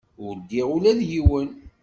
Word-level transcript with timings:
Ur 0.25 0.33
ddiɣ 0.39 0.67
ula 0.75 0.91
d 0.99 1.01
yiwen. 1.11 1.49